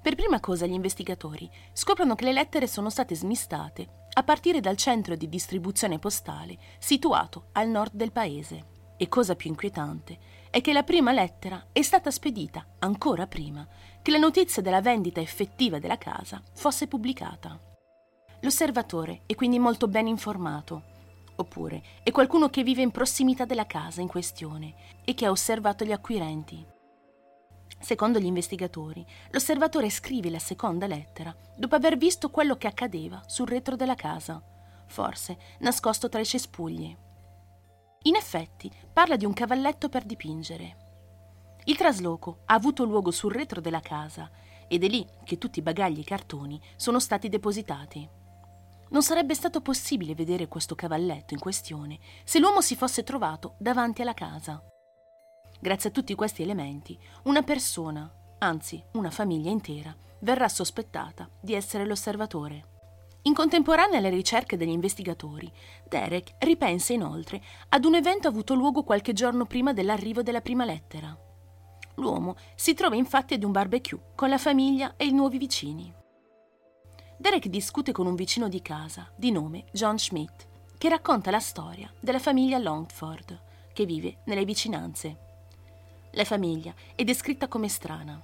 Per 0.02 0.14
prima 0.14 0.40
cosa 0.40 0.66
gli 0.66 0.72
investigatori 0.72 1.50
scoprono 1.72 2.14
che 2.14 2.24
le 2.24 2.32
lettere 2.32 2.66
sono 2.66 2.90
state 2.90 3.14
smistate 3.14 4.06
a 4.12 4.22
partire 4.22 4.60
dal 4.60 4.76
centro 4.76 5.16
di 5.16 5.26
distribuzione 5.26 5.98
postale 5.98 6.58
situato 6.78 7.48
al 7.52 7.68
nord 7.68 7.94
del 7.94 8.12
paese. 8.12 8.76
E 8.98 9.08
cosa 9.08 9.34
più 9.36 9.48
inquietante 9.48 10.18
è 10.50 10.60
che 10.60 10.74
la 10.74 10.82
prima 10.82 11.12
lettera 11.12 11.68
è 11.72 11.80
stata 11.80 12.10
spedita 12.10 12.74
ancora 12.80 13.26
prima 13.26 13.66
che 14.02 14.10
la 14.10 14.18
notizia 14.18 14.60
della 14.60 14.82
vendita 14.82 15.20
effettiva 15.20 15.78
della 15.78 15.96
casa 15.96 16.42
fosse 16.52 16.88
pubblicata. 16.88 17.67
L'osservatore 18.40 19.22
è 19.26 19.34
quindi 19.34 19.58
molto 19.58 19.88
ben 19.88 20.06
informato 20.06 20.96
oppure 21.38 21.82
è 22.02 22.10
qualcuno 22.10 22.48
che 22.48 22.62
vive 22.62 22.82
in 22.82 22.90
prossimità 22.90 23.44
della 23.44 23.66
casa 23.66 24.00
in 24.00 24.08
questione 24.08 24.74
e 25.04 25.14
che 25.14 25.26
ha 25.26 25.30
osservato 25.30 25.84
gli 25.84 25.92
acquirenti. 25.92 26.64
Secondo 27.80 28.18
gli 28.18 28.26
investigatori, 28.26 29.06
l'osservatore 29.30 29.88
scrive 29.88 30.30
la 30.30 30.40
seconda 30.40 30.86
lettera 30.86 31.34
dopo 31.56 31.76
aver 31.76 31.96
visto 31.96 32.30
quello 32.30 32.56
che 32.56 32.66
accadeva 32.66 33.22
sul 33.26 33.46
retro 33.46 33.76
della 33.76 33.94
casa, 33.94 34.42
forse 34.86 35.38
nascosto 35.60 36.08
tra 36.08 36.20
i 36.20 36.26
cespugli. 36.26 36.96
In 38.02 38.16
effetti, 38.16 38.70
parla 38.92 39.16
di 39.16 39.24
un 39.24 39.32
cavalletto 39.32 39.88
per 39.88 40.04
dipingere. 40.04 40.86
Il 41.64 41.76
trasloco 41.76 42.40
ha 42.46 42.54
avuto 42.54 42.84
luogo 42.84 43.10
sul 43.10 43.32
retro 43.32 43.60
della 43.60 43.80
casa 43.80 44.30
ed 44.66 44.82
è 44.82 44.88
lì 44.88 45.06
che 45.24 45.38
tutti 45.38 45.60
i 45.60 45.62
bagagli 45.62 45.98
e 45.98 46.00
i 46.00 46.04
cartoni 46.04 46.60
sono 46.74 46.98
stati 46.98 47.28
depositati. 47.28 48.17
Non 48.90 49.02
sarebbe 49.02 49.34
stato 49.34 49.60
possibile 49.60 50.14
vedere 50.14 50.48
questo 50.48 50.74
cavalletto 50.74 51.34
in 51.34 51.40
questione 51.40 51.98
se 52.24 52.38
l'uomo 52.38 52.60
si 52.60 52.74
fosse 52.76 53.02
trovato 53.02 53.54
davanti 53.58 54.02
alla 54.02 54.14
casa. 54.14 54.62
Grazie 55.60 55.90
a 55.90 55.92
tutti 55.92 56.14
questi 56.14 56.42
elementi, 56.42 56.98
una 57.24 57.42
persona, 57.42 58.10
anzi 58.38 58.82
una 58.92 59.10
famiglia 59.10 59.50
intera, 59.50 59.94
verrà 60.20 60.48
sospettata 60.48 61.28
di 61.40 61.54
essere 61.54 61.84
l'osservatore. 61.84 62.76
In 63.22 63.34
contemporanea 63.34 63.98
alle 63.98 64.08
ricerche 64.08 64.56
degli 64.56 64.70
investigatori, 64.70 65.50
Derek 65.86 66.36
ripensa 66.38 66.92
inoltre 66.92 67.42
ad 67.68 67.84
un 67.84 67.96
evento 67.96 68.28
avuto 68.28 68.54
luogo 68.54 68.84
qualche 68.84 69.12
giorno 69.12 69.44
prima 69.44 69.72
dell'arrivo 69.72 70.22
della 70.22 70.40
prima 70.40 70.64
lettera. 70.64 71.16
L'uomo 71.96 72.36
si 72.54 72.74
trova 72.74 72.94
infatti 72.94 73.34
ad 73.34 73.42
un 73.42 73.50
barbecue 73.50 74.12
con 74.14 74.28
la 74.28 74.38
famiglia 74.38 74.94
e 74.96 75.06
i 75.06 75.12
nuovi 75.12 75.36
vicini. 75.36 75.92
Derek 77.20 77.48
discute 77.48 77.90
con 77.90 78.06
un 78.06 78.14
vicino 78.14 78.48
di 78.48 78.62
casa, 78.62 79.10
di 79.16 79.32
nome 79.32 79.64
John 79.72 79.98
Schmidt, 79.98 80.46
che 80.78 80.88
racconta 80.88 81.32
la 81.32 81.40
storia 81.40 81.92
della 81.98 82.20
famiglia 82.20 82.58
Longford, 82.58 83.42
che 83.72 83.84
vive 83.86 84.18
nelle 84.26 84.44
vicinanze. 84.44 85.18
La 86.12 86.24
famiglia 86.24 86.72
è 86.94 87.02
descritta 87.02 87.48
come 87.48 87.68
strana. 87.68 88.22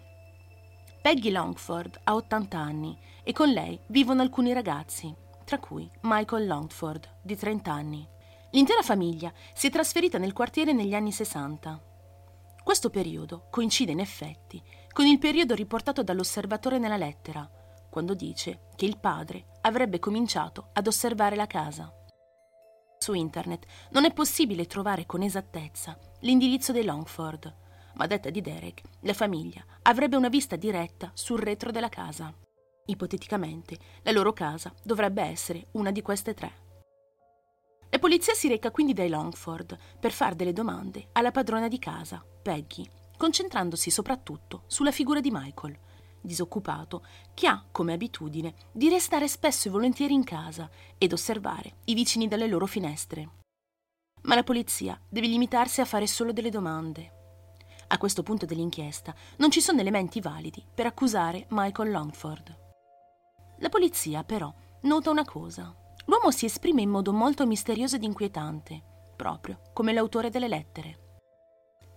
Peggy 1.02 1.30
Longford 1.30 2.02
ha 2.04 2.14
80 2.14 2.56
anni 2.56 2.96
e 3.24 3.32
con 3.32 3.48
lei 3.48 3.80
vivono 3.88 4.22
alcuni 4.22 4.52
ragazzi, 4.52 5.12
tra 5.44 5.58
cui 5.58 5.90
Michael 6.02 6.46
Longford, 6.46 7.16
di 7.20 7.36
30 7.36 7.72
anni. 7.72 8.08
L'intera 8.52 8.82
famiglia 8.82 9.32
si 9.54 9.66
è 9.66 9.70
trasferita 9.70 10.18
nel 10.18 10.32
quartiere 10.32 10.72
negli 10.72 10.94
anni 10.94 11.10
60. 11.10 11.82
Questo 12.62 12.90
periodo 12.90 13.48
coincide 13.50 13.90
in 13.90 13.98
effetti 13.98 14.62
con 14.92 15.04
il 15.04 15.18
periodo 15.18 15.56
riportato 15.56 16.04
dall'osservatore 16.04 16.78
nella 16.78 16.96
lettera, 16.96 17.50
quando 17.94 18.14
dice 18.14 18.70
che 18.74 18.86
il 18.86 18.98
padre 18.98 19.44
avrebbe 19.60 20.00
cominciato 20.00 20.70
ad 20.72 20.88
osservare 20.88 21.36
la 21.36 21.46
casa. 21.46 21.92
Su 22.98 23.12
internet 23.14 23.66
non 23.92 24.04
è 24.04 24.12
possibile 24.12 24.66
trovare 24.66 25.06
con 25.06 25.22
esattezza 25.22 25.96
l'indirizzo 26.22 26.72
dei 26.72 26.84
Longford, 26.84 27.54
ma 27.94 28.08
detta 28.08 28.30
di 28.30 28.40
Derek, 28.40 28.82
la 29.02 29.12
famiglia 29.12 29.64
avrebbe 29.82 30.16
una 30.16 30.28
vista 30.28 30.56
diretta 30.56 31.12
sul 31.14 31.38
retro 31.38 31.70
della 31.70 31.88
casa. 31.88 32.34
Ipoteticamente, 32.86 33.78
la 34.02 34.10
loro 34.10 34.32
casa 34.32 34.74
dovrebbe 34.82 35.22
essere 35.22 35.68
una 35.74 35.92
di 35.92 36.02
queste 36.02 36.34
tre. 36.34 36.52
La 37.90 38.00
polizia 38.00 38.34
si 38.34 38.48
reca 38.48 38.72
quindi 38.72 38.92
dai 38.92 39.08
Longford 39.08 39.78
per 40.00 40.10
fare 40.10 40.34
delle 40.34 40.52
domande 40.52 41.10
alla 41.12 41.30
padrona 41.30 41.68
di 41.68 41.78
casa, 41.78 42.26
Peggy, 42.42 42.90
concentrandosi 43.16 43.88
soprattutto 43.88 44.64
sulla 44.66 44.90
figura 44.90 45.20
di 45.20 45.30
Michael, 45.30 45.78
disoccupato, 46.24 47.04
che 47.34 47.46
ha 47.46 47.62
come 47.70 47.92
abitudine 47.92 48.54
di 48.72 48.88
restare 48.88 49.28
spesso 49.28 49.68
e 49.68 49.70
volentieri 49.70 50.14
in 50.14 50.24
casa 50.24 50.68
ed 50.98 51.12
osservare 51.12 51.76
i 51.84 51.94
vicini 51.94 52.26
dalle 52.26 52.46
loro 52.46 52.66
finestre. 52.66 53.28
Ma 54.22 54.34
la 54.34 54.42
polizia 54.42 54.98
deve 55.08 55.26
limitarsi 55.26 55.80
a 55.80 55.84
fare 55.84 56.06
solo 56.06 56.32
delle 56.32 56.50
domande. 56.50 57.12
A 57.88 57.98
questo 57.98 58.22
punto 58.22 58.46
dell'inchiesta 58.46 59.14
non 59.36 59.50
ci 59.50 59.60
sono 59.60 59.80
elementi 59.80 60.20
validi 60.20 60.64
per 60.74 60.86
accusare 60.86 61.46
Michael 61.50 61.90
Longford. 61.90 62.58
La 63.58 63.68
polizia, 63.68 64.24
però, 64.24 64.52
nota 64.82 65.10
una 65.10 65.24
cosa. 65.24 65.74
L'uomo 66.06 66.30
si 66.30 66.46
esprime 66.46 66.82
in 66.82 66.90
modo 66.90 67.12
molto 67.12 67.46
misterioso 67.46 67.96
ed 67.96 68.02
inquietante, 68.02 68.82
proprio 69.16 69.60
come 69.72 69.92
l'autore 69.92 70.30
delle 70.30 70.48
lettere. 70.48 71.03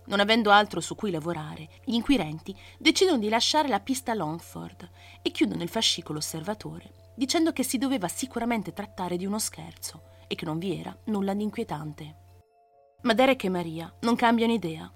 Non 0.08 0.20
avendo 0.20 0.50
altro 0.50 0.80
su 0.80 0.94
cui 0.94 1.10
lavorare, 1.10 1.68
gli 1.84 1.92
inquirenti 1.92 2.56
decidono 2.78 3.18
di 3.18 3.28
lasciare 3.28 3.68
la 3.68 3.80
pista 3.80 4.14
Longford 4.14 4.88
e 5.20 5.30
chiudono 5.30 5.62
il 5.62 5.68
fascicolo 5.68 6.18
osservatore, 6.18 7.12
dicendo 7.14 7.52
che 7.52 7.62
si 7.62 7.76
doveva 7.76 8.08
sicuramente 8.08 8.72
trattare 8.72 9.18
di 9.18 9.26
uno 9.26 9.38
scherzo 9.38 10.02
e 10.26 10.34
che 10.34 10.46
non 10.46 10.58
vi 10.58 10.78
era 10.78 10.96
nulla 11.04 11.34
di 11.34 11.42
inquietante. 11.42 12.16
Ma 13.02 13.12
Derek 13.12 13.44
e 13.44 13.48
Maria 13.50 13.94
non 14.00 14.16
cambiano 14.16 14.52
idea. 14.52 14.90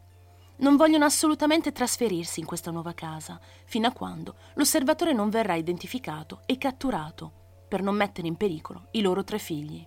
Non 0.56 0.76
vogliono 0.76 1.04
assolutamente 1.04 1.72
trasferirsi 1.72 2.40
in 2.40 2.46
questa 2.46 2.70
nuova 2.70 2.94
casa, 2.94 3.38
fino 3.64 3.86
a 3.86 3.92
quando 3.92 4.36
l'osservatore 4.54 5.12
non 5.12 5.28
verrà 5.28 5.56
identificato 5.56 6.40
e 6.46 6.56
catturato, 6.56 7.66
per 7.68 7.82
non 7.82 7.96
mettere 7.96 8.28
in 8.28 8.36
pericolo 8.36 8.88
i 8.92 9.02
loro 9.02 9.24
tre 9.24 9.38
figli. 9.38 9.84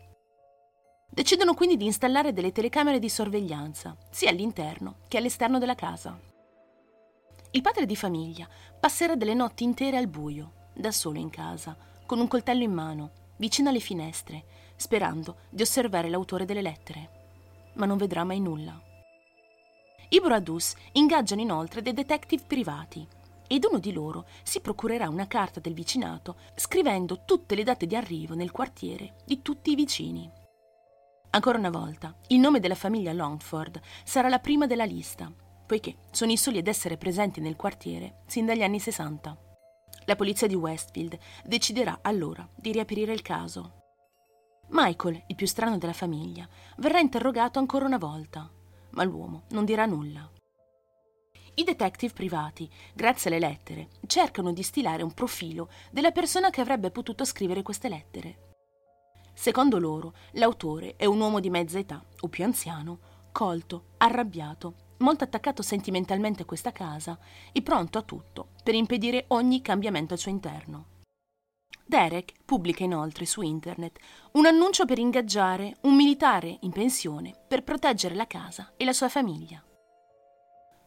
Decidono 1.15 1.53
quindi 1.53 1.77
di 1.77 1.85
installare 1.85 2.33
delle 2.33 2.51
telecamere 2.51 2.99
di 2.99 3.07
sorveglianza, 3.07 3.95
sia 4.09 4.29
all'interno 4.31 4.97
che 5.07 5.15
all'esterno 5.15 5.59
della 5.59 5.73
casa. 5.73 6.19
Il 7.51 7.61
padre 7.61 7.85
di 7.85 7.95
famiglia 7.95 8.49
passerà 8.77 9.15
delle 9.15 9.33
notti 9.33 9.63
intere 9.63 9.95
al 9.95 10.07
buio, 10.07 10.67
da 10.73 10.91
solo 10.91 11.17
in 11.17 11.29
casa, 11.29 11.77
con 12.05 12.19
un 12.19 12.27
coltello 12.27 12.63
in 12.63 12.73
mano, 12.73 13.11
vicino 13.37 13.69
alle 13.69 13.79
finestre, 13.79 14.43
sperando 14.75 15.37
di 15.49 15.61
osservare 15.61 16.09
l'autore 16.09 16.43
delle 16.43 16.61
lettere. 16.61 17.09
Ma 17.75 17.85
non 17.85 17.95
vedrà 17.95 18.25
mai 18.25 18.41
nulla. 18.41 18.77
I 20.09 20.19
Bradus 20.19 20.75
ingaggiano 20.91 21.39
inoltre 21.39 21.81
dei 21.81 21.93
detective 21.93 22.43
privati 22.45 23.07
ed 23.47 23.63
uno 23.63 23.79
di 23.79 23.93
loro 23.93 24.25
si 24.43 24.59
procurerà 24.59 25.07
una 25.07 25.27
carta 25.27 25.61
del 25.61 25.73
vicinato 25.73 26.35
scrivendo 26.55 27.23
tutte 27.23 27.55
le 27.55 27.63
date 27.63 27.85
di 27.85 27.95
arrivo 27.95 28.35
nel 28.35 28.51
quartiere 28.51 29.15
di 29.23 29.41
tutti 29.41 29.71
i 29.71 29.75
vicini. 29.75 30.43
Ancora 31.35 31.57
una 31.57 31.69
volta, 31.69 32.15
il 32.27 32.39
nome 32.39 32.61
della 32.61 32.75
famiglia 32.75 33.11
Longford 33.11 33.81
sarà 34.05 34.29
la 34.29 34.39
prima 34.39 34.67
della 34.67 34.85
lista, 34.85 35.29
poiché 35.65 35.97
sono 36.11 36.31
i 36.31 36.37
soli 36.37 36.59
ad 36.59 36.67
essere 36.67 36.95
presenti 36.95 37.41
nel 37.41 37.57
quartiere 37.57 38.21
sin 38.25 38.45
dagli 38.45 38.63
anni 38.63 38.79
60. 38.79 39.37
La 40.05 40.15
polizia 40.15 40.47
di 40.47 40.55
Westfield 40.55 41.17
deciderà 41.43 41.99
allora 42.03 42.47
di 42.55 42.71
riaprire 42.71 43.11
il 43.11 43.21
caso. 43.21 43.81
Michael, 44.69 45.25
il 45.27 45.35
più 45.35 45.45
strano 45.45 45.77
della 45.77 45.91
famiglia, 45.91 46.47
verrà 46.77 46.99
interrogato 46.99 47.59
ancora 47.59 47.83
una 47.83 47.97
volta, 47.97 48.49
ma 48.91 49.03
l'uomo 49.03 49.43
non 49.49 49.65
dirà 49.65 49.85
nulla. 49.85 50.31
I 51.55 51.63
detective 51.65 52.13
privati, 52.13 52.69
grazie 52.93 53.29
alle 53.29 53.45
lettere, 53.45 53.89
cercano 54.07 54.53
di 54.53 54.63
stilare 54.63 55.03
un 55.03 55.13
profilo 55.13 55.69
della 55.91 56.11
persona 56.11 56.49
che 56.49 56.61
avrebbe 56.61 56.91
potuto 56.91 57.25
scrivere 57.25 57.61
queste 57.61 57.89
lettere. 57.89 58.54
Secondo 59.45 59.77
loro, 59.77 60.15
l'autore 60.31 60.95
è 60.95 61.05
un 61.05 61.19
uomo 61.19 61.39
di 61.39 61.51
mezza 61.51 61.77
età 61.77 62.03
o 62.21 62.27
più 62.29 62.43
anziano, 62.43 63.27
colto, 63.31 63.89
arrabbiato, 63.97 64.73
molto 64.97 65.23
attaccato 65.23 65.61
sentimentalmente 65.61 66.41
a 66.41 66.45
questa 66.45 66.71
casa 66.71 67.15
e 67.51 67.61
pronto 67.61 67.99
a 67.99 68.01
tutto 68.01 68.47
per 68.63 68.73
impedire 68.73 69.25
ogni 69.27 69.61
cambiamento 69.61 70.13
al 70.13 70.19
suo 70.19 70.31
interno. 70.31 71.03
Derek 71.85 72.33
pubblica 72.43 72.83
inoltre 72.83 73.27
su 73.27 73.43
internet 73.43 73.99
un 74.31 74.47
annuncio 74.47 74.85
per 74.85 74.97
ingaggiare 74.97 75.77
un 75.81 75.95
militare 75.95 76.57
in 76.61 76.71
pensione 76.71 77.35
per 77.47 77.63
proteggere 77.63 78.15
la 78.15 78.25
casa 78.25 78.73
e 78.75 78.83
la 78.83 78.93
sua 78.93 79.09
famiglia. 79.09 79.63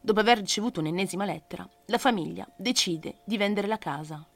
Dopo 0.01 0.19
aver 0.19 0.39
ricevuto 0.39 0.81
un'ennesima 0.81 1.23
lettera, 1.23 1.65
la 1.85 1.97
famiglia 1.97 2.45
decide 2.57 3.21
di 3.23 3.37
vendere 3.37 3.67
la 3.67 3.77
casa. 3.77 4.27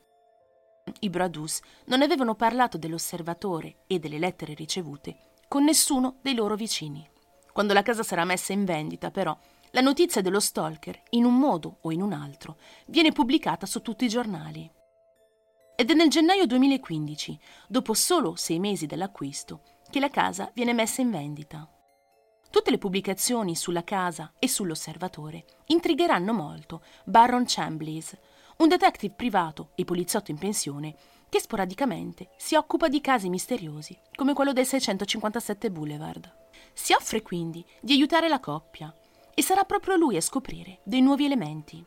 I 0.99 1.09
Bradus 1.09 1.61
non 1.85 2.01
avevano 2.01 2.35
parlato 2.35 2.77
dell'osservatore 2.77 3.83
e 3.87 3.99
delle 3.99 4.19
lettere 4.19 4.53
ricevute 4.53 5.31
con 5.47 5.63
nessuno 5.63 6.17
dei 6.21 6.33
loro 6.33 6.55
vicini. 6.55 7.07
Quando 7.51 7.73
la 7.73 7.83
casa 7.83 8.03
sarà 8.03 8.25
messa 8.25 8.53
in 8.53 8.65
vendita, 8.65 9.11
però, 9.11 9.37
la 9.71 9.81
notizia 9.81 10.21
dello 10.21 10.39
stalker, 10.39 11.01
in 11.11 11.25
un 11.25 11.37
modo 11.37 11.77
o 11.81 11.91
in 11.91 12.01
un 12.01 12.11
altro, 12.11 12.57
viene 12.87 13.11
pubblicata 13.11 13.65
su 13.65 13.81
tutti 13.81 14.05
i 14.05 14.09
giornali. 14.09 14.69
Ed 15.75 15.89
è 15.89 15.93
nel 15.93 16.09
gennaio 16.09 16.45
2015, 16.45 17.39
dopo 17.67 17.93
solo 17.93 18.35
sei 18.35 18.59
mesi 18.59 18.85
dall'acquisto, 18.85 19.61
che 19.89 19.99
la 19.99 20.09
casa 20.09 20.49
viene 20.53 20.73
messa 20.73 21.01
in 21.01 21.11
vendita. 21.11 21.67
Tutte 22.49 22.71
le 22.71 22.77
pubblicazioni 22.77 23.55
sulla 23.55 23.83
casa 23.83 24.33
e 24.37 24.47
sull'osservatore 24.47 25.45
intrigheranno 25.67 26.33
molto 26.33 26.83
Baron 27.03 27.43
Chambliss, 27.45 28.15
un 28.57 28.67
detective 28.67 29.13
privato 29.13 29.71
e 29.75 29.85
poliziotto 29.85 30.31
in 30.31 30.37
pensione 30.37 30.95
che 31.29 31.39
sporadicamente 31.39 32.29
si 32.37 32.55
occupa 32.55 32.87
di 32.87 33.01
casi 33.01 33.29
misteriosi 33.29 33.97
come 34.15 34.33
quello 34.33 34.53
del 34.53 34.65
657 34.65 35.71
Boulevard. 35.71 36.31
Si 36.73 36.93
offre 36.93 37.21
quindi 37.21 37.65
di 37.81 37.93
aiutare 37.93 38.27
la 38.27 38.39
coppia 38.39 38.93
e 39.33 39.41
sarà 39.41 39.63
proprio 39.63 39.95
lui 39.95 40.15
a 40.15 40.21
scoprire 40.21 40.79
dei 40.83 41.01
nuovi 41.01 41.25
elementi. 41.25 41.83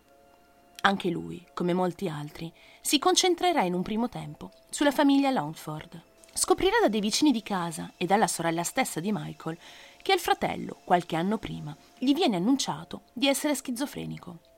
Anche 0.82 1.10
lui, 1.10 1.44
come 1.54 1.72
molti 1.72 2.08
altri, 2.08 2.52
si 2.80 2.98
concentrerà 2.98 3.62
in 3.62 3.74
un 3.74 3.82
primo 3.82 4.08
tempo 4.08 4.50
sulla 4.70 4.90
famiglia 4.90 5.30
Longford. 5.30 6.02
Scoprirà 6.32 6.76
da 6.82 6.88
dei 6.88 7.00
vicini 7.00 7.32
di 7.32 7.42
casa 7.42 7.92
e 7.96 8.04
dalla 8.04 8.26
sorella 8.26 8.62
stessa 8.62 9.00
di 9.00 9.10
Michael 9.12 9.58
che 10.02 10.12
al 10.12 10.18
fratello, 10.18 10.80
qualche 10.84 11.16
anno 11.16 11.38
prima, 11.38 11.76
gli 11.98 12.14
viene 12.14 12.36
annunciato 12.36 13.02
di 13.12 13.26
essere 13.26 13.54
schizofrenico. 13.54 14.55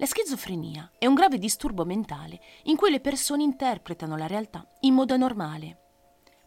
La 0.00 0.06
schizofrenia 0.06 0.92
è 0.96 1.06
un 1.06 1.14
grave 1.14 1.38
disturbo 1.38 1.84
mentale 1.84 2.40
in 2.64 2.76
cui 2.76 2.88
le 2.88 3.00
persone 3.00 3.42
interpretano 3.42 4.16
la 4.16 4.28
realtà 4.28 4.64
in 4.82 4.94
modo 4.94 5.12
anormale. 5.12 5.76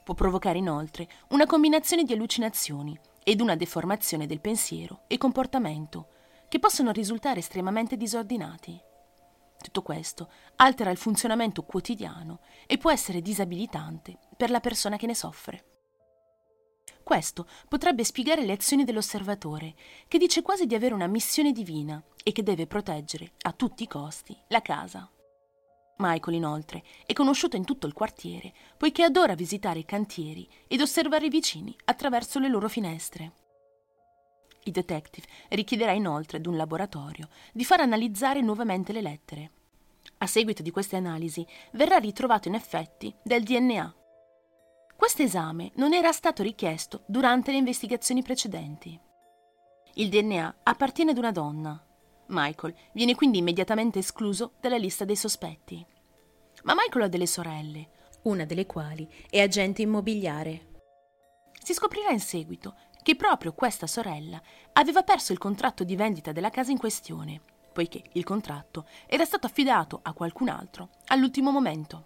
Può 0.06 0.14
provocare 0.14 0.58
inoltre 0.58 1.10
una 1.32 1.46
combinazione 1.46 2.06
di 2.06 2.14
allucinazioni 2.14 2.98
ed 3.22 3.42
una 3.42 3.58
deformazione 3.58 4.26
del 4.26 4.40
pensiero 4.40 5.02
e 5.08 5.18
comportamento 5.18 6.08
che 6.48 6.60
possono 6.60 6.92
risultare 6.92 7.40
estremamente 7.40 7.98
disordinati. 7.98 8.80
Tutto 9.62 9.82
questo 9.82 10.32
altera 10.56 10.90
il 10.90 10.98
funzionamento 10.98 11.64
quotidiano 11.64 12.40
e 12.66 12.78
può 12.78 12.90
essere 12.90 13.22
disabilitante 13.22 14.18
per 14.38 14.50
la 14.50 14.62
persona 14.62 14.96
che 14.96 15.08
ne 15.08 15.14
soffre. 15.14 15.66
Questo 17.04 17.48
potrebbe 17.68 18.06
spiegare 18.06 18.46
le 18.46 18.54
azioni 18.54 18.86
dell'osservatore, 18.86 19.76
che 20.08 20.18
dice 20.18 20.42
quasi 20.42 20.66
di 20.66 20.76
avere 20.76 20.94
una 20.94 21.08
missione 21.08 21.52
divina 21.52 22.02
e 22.24 22.32
che 22.32 22.44
deve 22.44 22.68
proteggere 22.68 23.34
a 23.42 23.52
tutti 23.52 23.84
i 23.84 23.88
costi 23.88 24.38
la 24.48 24.62
casa. 24.62 25.10
Michael, 25.98 26.36
inoltre, 26.36 26.84
è 27.06 27.14
conosciuto 27.14 27.56
in 27.56 27.66
tutto 27.66 27.88
il 27.88 27.94
quartiere, 27.94 28.54
poiché 28.78 29.04
adora 29.04 29.36
visitare 29.36 29.80
i 29.80 29.86
cantieri 29.86 30.48
ed 30.68 30.82
osservare 30.82 31.28
i 31.28 31.30
vicini 31.30 31.76
attraverso 31.86 32.40
le 32.40 32.48
loro 32.50 32.68
finestre. 32.68 33.34
Il 34.64 34.72
detective 34.72 35.28
richiederà 35.50 35.92
inoltre 35.92 36.38
ad 36.38 36.46
un 36.46 36.56
laboratorio 36.56 37.30
di 37.52 37.64
far 37.64 37.82
analizzare 37.82 38.42
nuovamente 38.42 38.94
le 38.94 39.02
lettere. 39.02 39.52
A 40.20 40.28
seguito 40.28 40.62
di 40.62 40.72
queste 40.72 40.96
analisi 40.96 41.46
verrà 41.72 41.98
ritrovato 41.98 42.48
in 42.48 42.56
effetti 42.56 43.14
del 43.24 43.44
DNA 43.44 43.96
questo 45.02 45.24
esame 45.24 45.72
non 45.78 45.94
era 45.94 46.12
stato 46.12 46.44
richiesto 46.44 47.02
durante 47.08 47.50
le 47.50 47.58
investigazioni 47.58 48.22
precedenti. 48.22 49.00
Il 49.96 50.10
DNA 50.10 50.58
appartiene 50.62 51.10
ad 51.10 51.18
una 51.18 51.32
donna. 51.32 51.84
Michael 52.32 52.76
viene 52.94 53.16
quindi 53.16 53.38
immediatamente 53.38 54.00
escluso 54.00 54.54
dalla 54.60 54.78
lista 54.78 55.06
dei 55.06 55.16
sospetti. 55.16 55.86
Ma 56.64 56.74
Michael 56.74 57.06
ha 57.06 57.08
delle 57.08 57.28
sorelle, 57.28 57.90
una 58.24 58.46
delle 58.46 58.66
quali 58.66 59.08
è 59.30 59.42
agente 59.42 59.82
immobiliare. 59.82 60.70
Si 61.62 61.74
scoprirà 61.74 62.10
in 62.10 62.20
seguito 62.20 62.76
che 63.04 63.16
proprio 63.16 63.54
questa 63.54 63.88
sorella 63.88 64.42
aveva 64.74 65.04
perso 65.04 65.32
il 65.32 65.38
contratto 65.38 65.84
di 65.84 65.96
vendita 65.96 66.32
della 66.32 66.50
casa 66.50 66.72
in 66.72 66.78
questione, 66.78 67.42
poiché 67.72 68.04
il 68.14 68.24
contratto 68.24 68.86
era 69.08 69.26
stato 69.26 69.48
affidato 69.48 70.00
a 70.04 70.14
qualcun 70.14 70.50
altro 70.50 70.90
all'ultimo 71.08 71.52
momento. 71.52 72.06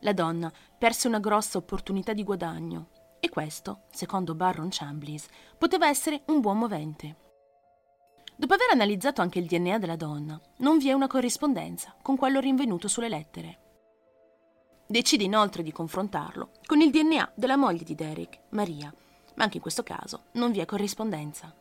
La 0.00 0.12
donna 0.12 0.52
perse 0.76 1.08
una 1.08 1.20
grossa 1.20 1.58
opportunità 1.58 2.12
di 2.12 2.24
guadagno 2.24 2.90
e 3.20 3.30
questo, 3.30 3.84
secondo 3.90 4.34
Barron 4.34 4.68
Chamblis, 4.70 5.26
poteva 5.56 5.88
essere 5.88 6.22
un 6.26 6.40
buon 6.40 6.58
movente. 6.58 7.23
Dopo 8.36 8.54
aver 8.54 8.70
analizzato 8.72 9.20
anche 9.20 9.38
il 9.38 9.46
DNA 9.46 9.78
della 9.78 9.94
donna, 9.94 10.40
non 10.58 10.78
vi 10.78 10.88
è 10.88 10.92
una 10.92 11.06
corrispondenza 11.06 11.94
con 12.02 12.16
quello 12.16 12.40
rinvenuto 12.40 12.88
sulle 12.88 13.08
lettere. 13.08 13.58
Decide 14.86 15.22
inoltre 15.22 15.62
di 15.62 15.70
confrontarlo 15.70 16.50
con 16.66 16.80
il 16.80 16.90
DNA 16.90 17.32
della 17.36 17.56
moglie 17.56 17.84
di 17.84 17.94
Derek, 17.94 18.40
Maria, 18.50 18.92
ma 19.34 19.44
anche 19.44 19.56
in 19.56 19.62
questo 19.62 19.84
caso 19.84 20.24
non 20.32 20.50
vi 20.50 20.58
è 20.58 20.64
corrispondenza. 20.64 21.54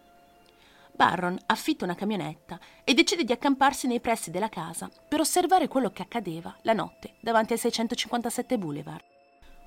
Barron 0.95 1.37
affitta 1.45 1.85
una 1.85 1.95
camionetta 1.95 2.59
e 2.83 2.93
decide 2.93 3.23
di 3.23 3.31
accamparsi 3.31 3.87
nei 3.87 3.99
pressi 3.99 4.31
della 4.31 4.49
casa 4.49 4.89
per 5.07 5.19
osservare 5.19 5.67
quello 5.67 5.91
che 5.91 6.01
accadeva 6.01 6.55
la 6.63 6.73
notte 6.73 7.15
davanti 7.21 7.53
ai 7.53 7.59
657 7.59 8.57
Boulevard. 8.57 9.03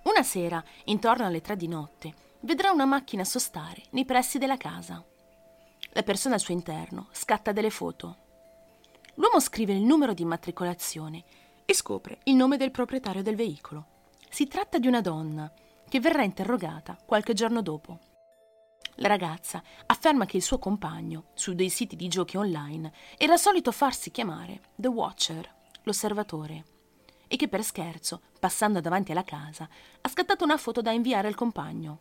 Una 0.04 0.22
sera, 0.22 0.62
intorno 0.84 1.24
alle 1.24 1.40
tre 1.40 1.56
di 1.56 1.66
notte, 1.66 2.14
vedrà 2.40 2.70
una 2.72 2.84
macchina 2.84 3.24
sostare 3.24 3.84
nei 3.90 4.04
pressi 4.04 4.38
della 4.38 4.56
casa. 4.56 5.04
La 5.96 6.02
persona 6.02 6.34
al 6.34 6.40
suo 6.42 6.52
interno 6.52 7.08
scatta 7.10 7.52
delle 7.52 7.70
foto. 7.70 8.16
L'uomo 9.14 9.40
scrive 9.40 9.72
il 9.72 9.80
numero 9.80 10.12
di 10.12 10.20
immatricolazione 10.20 11.24
e 11.64 11.72
scopre 11.72 12.18
il 12.24 12.34
nome 12.34 12.58
del 12.58 12.70
proprietario 12.70 13.22
del 13.22 13.34
veicolo. 13.34 13.86
Si 14.28 14.46
tratta 14.46 14.78
di 14.78 14.88
una 14.88 15.00
donna 15.00 15.50
che 15.88 15.98
verrà 15.98 16.22
interrogata 16.22 16.98
qualche 17.02 17.32
giorno 17.32 17.62
dopo. 17.62 17.98
La 18.96 19.08
ragazza 19.08 19.62
afferma 19.86 20.26
che 20.26 20.36
il 20.36 20.42
suo 20.42 20.58
compagno, 20.58 21.28
su 21.32 21.54
dei 21.54 21.70
siti 21.70 21.96
di 21.96 22.08
giochi 22.08 22.36
online, 22.36 22.92
era 23.16 23.38
solito 23.38 23.72
farsi 23.72 24.10
chiamare 24.10 24.60
The 24.74 24.88
Watcher, 24.88 25.50
l'osservatore, 25.84 26.64
e 27.26 27.36
che 27.36 27.48
per 27.48 27.64
scherzo, 27.64 28.20
passando 28.38 28.82
davanti 28.82 29.12
alla 29.12 29.24
casa, 29.24 29.66
ha 30.02 30.08
scattato 30.10 30.44
una 30.44 30.58
foto 30.58 30.82
da 30.82 30.90
inviare 30.90 31.26
al 31.26 31.34
compagno. 31.34 32.00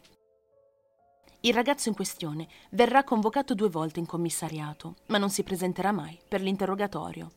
Il 1.45 1.53
ragazzo 1.53 1.89
in 1.89 1.95
questione 1.95 2.47
verrà 2.71 3.03
convocato 3.03 3.53
due 3.53 3.69
volte 3.69 3.99
in 3.99 4.07
commissariato, 4.07 4.95
ma 5.07 5.19
non 5.19 5.29
si 5.29 5.43
presenterà 5.43 5.91
mai 5.91 6.17
per 6.27 6.41
l'interrogatorio. 6.41 7.31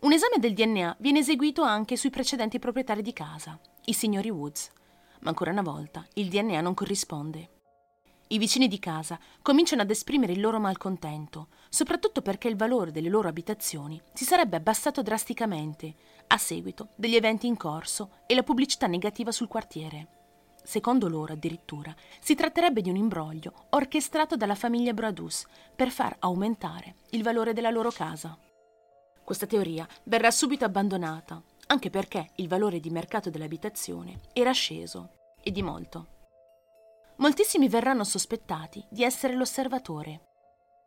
Un 0.00 0.12
esame 0.12 0.36
del 0.38 0.52
DNA 0.52 0.96
viene 0.98 1.20
eseguito 1.20 1.62
anche 1.62 1.96
sui 1.96 2.10
precedenti 2.10 2.58
proprietari 2.58 3.00
di 3.00 3.14
casa, 3.14 3.58
i 3.86 3.94
signori 3.94 4.28
Woods, 4.28 4.70
ma 5.20 5.30
ancora 5.30 5.52
una 5.52 5.62
volta 5.62 6.06
il 6.14 6.28
DNA 6.28 6.60
non 6.60 6.74
corrisponde. 6.74 7.48
I 8.28 8.36
vicini 8.36 8.68
di 8.68 8.78
casa 8.78 9.18
cominciano 9.40 9.80
ad 9.80 9.90
esprimere 9.90 10.34
il 10.34 10.40
loro 10.42 10.60
malcontento, 10.60 11.48
soprattutto 11.70 12.20
perché 12.20 12.48
il 12.48 12.56
valore 12.56 12.90
delle 12.90 13.08
loro 13.08 13.26
abitazioni 13.26 13.98
si 14.12 14.26
sarebbe 14.26 14.56
abbassato 14.56 15.00
drasticamente 15.00 15.94
a 16.26 16.36
seguito 16.36 16.88
degli 16.96 17.16
eventi 17.16 17.46
in 17.46 17.56
corso 17.56 18.10
e 18.26 18.34
la 18.34 18.42
pubblicità 18.42 18.86
negativa 18.86 19.32
sul 19.32 19.48
quartiere. 19.48 20.20
Secondo 20.62 21.08
loro, 21.08 21.32
addirittura, 21.32 21.94
si 22.20 22.34
tratterebbe 22.34 22.80
di 22.80 22.90
un 22.90 22.96
imbroglio 22.96 23.52
orchestrato 23.70 24.36
dalla 24.36 24.54
famiglia 24.54 24.92
Bradus 24.92 25.46
per 25.74 25.90
far 25.90 26.16
aumentare 26.20 26.96
il 27.10 27.22
valore 27.22 27.52
della 27.52 27.70
loro 27.70 27.90
casa. 27.90 28.38
Questa 29.24 29.46
teoria 29.46 29.86
verrà 30.04 30.30
subito 30.30 30.64
abbandonata, 30.64 31.42
anche 31.66 31.90
perché 31.90 32.30
il 32.36 32.48
valore 32.48 32.80
di 32.80 32.90
mercato 32.90 33.30
dell'abitazione 33.30 34.20
era 34.32 34.52
sceso, 34.52 35.10
e 35.42 35.50
di 35.50 35.62
molto 35.62 36.12
moltissimi 37.22 37.68
verranno 37.68 38.04
sospettati 38.04 38.84
di 38.88 39.04
essere 39.04 39.34
l'osservatore. 39.34 40.31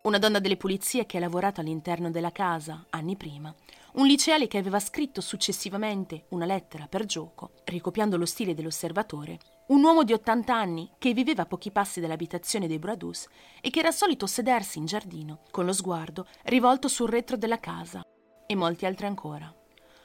Una 0.05 0.19
donna 0.19 0.37
delle 0.37 0.55
pulizie 0.55 1.07
che 1.07 1.17
ha 1.17 1.19
lavorato 1.19 1.61
all'interno 1.61 2.11
della 2.11 2.31
casa 2.31 2.85
anni 2.91 3.15
prima, 3.15 3.51
un 3.93 4.05
liceale 4.05 4.45
che 4.45 4.59
aveva 4.59 4.79
scritto 4.79 5.19
successivamente 5.19 6.25
una 6.29 6.45
lettera 6.45 6.85
per 6.85 7.05
gioco, 7.05 7.53
ricopiando 7.63 8.15
lo 8.15 8.27
stile 8.27 8.53
dell'osservatore, 8.53 9.39
un 9.69 9.83
uomo 9.83 10.03
di 10.03 10.13
80 10.13 10.55
anni 10.55 10.91
che 10.99 11.11
viveva 11.13 11.41
a 11.41 11.45
pochi 11.47 11.71
passi 11.71 12.01
dall'abitazione 12.01 12.67
dei 12.67 12.77
Bradus 12.77 13.27
e 13.59 13.71
che 13.71 13.79
era 13.79 13.89
solito 13.89 14.27
sedersi 14.27 14.77
in 14.77 14.85
giardino 14.85 15.39
con 15.49 15.65
lo 15.65 15.73
sguardo 15.73 16.27
rivolto 16.43 16.87
sul 16.87 17.09
retro 17.09 17.35
della 17.35 17.59
casa, 17.59 18.03
e 18.45 18.55
molti 18.55 18.85
altri 18.85 19.07
ancora. 19.07 19.51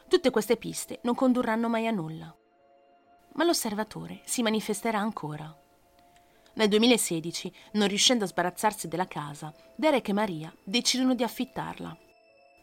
Tutte 0.08 0.30
queste 0.30 0.56
piste 0.56 1.00
non 1.02 1.14
condurranno 1.14 1.68
mai 1.68 1.86
a 1.86 1.90
nulla. 1.90 2.34
Ma 3.34 3.44
l'osservatore 3.44 4.22
si 4.24 4.40
manifesterà 4.40 4.98
ancora. 4.98 5.59
Nel 6.60 6.68
2016, 6.68 7.50
non 7.72 7.88
riuscendo 7.88 8.24
a 8.24 8.26
sbarazzarsi 8.26 8.86
della 8.86 9.08
casa, 9.08 9.50
Derek 9.74 10.10
e 10.10 10.12
Maria 10.12 10.54
decidono 10.62 11.14
di 11.14 11.22
affittarla. 11.22 11.96